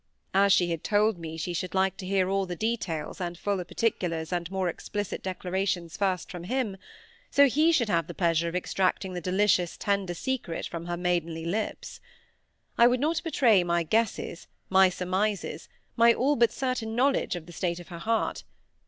As 0.33 0.51
she 0.51 0.71
had 0.71 0.83
told 0.83 1.19
me 1.19 1.37
she 1.37 1.53
should 1.53 1.75
like 1.75 1.95
to 1.97 2.07
hear 2.07 2.27
all 2.27 2.47
the 2.47 2.55
details 2.55 3.21
and 3.21 3.37
fuller 3.37 3.63
particulars 3.63 4.33
and 4.33 4.49
more 4.49 4.67
explicit 4.67 5.21
declarations 5.21 5.95
first 5.95 6.31
from 6.31 6.45
him, 6.45 6.75
so 7.29 7.45
he 7.47 7.71
should 7.71 7.87
have 7.87 8.07
the 8.07 8.15
pleasure 8.15 8.49
of 8.49 8.55
extracting 8.55 9.13
the 9.13 9.21
delicious 9.21 9.77
tender 9.77 10.15
secret 10.15 10.65
from 10.65 10.87
her 10.87 10.97
maidenly 10.97 11.45
lips. 11.45 11.99
I 12.79 12.87
would 12.87 12.99
not 12.99 13.21
betray 13.23 13.63
my 13.63 13.83
guesses, 13.83 14.47
my 14.71 14.89
surmises, 14.89 15.69
my 15.95 16.15
all 16.15 16.35
but 16.35 16.51
certain 16.51 16.95
knowledge 16.95 17.35
of 17.35 17.45
the 17.45 17.53
state 17.53 17.79
of 17.79 17.89
her 17.89 17.99
heart. 17.99 18.43